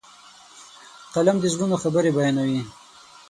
[1.13, 2.61] قلم د زړونو خبرې بیانوي.